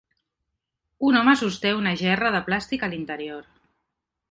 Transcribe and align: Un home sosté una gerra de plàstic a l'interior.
Un 1.09 1.19
home 1.19 1.35
sosté 1.41 1.75
una 1.81 1.93
gerra 2.01 2.33
de 2.39 2.41
plàstic 2.49 2.87
a 2.89 2.93
l'interior. 2.95 3.47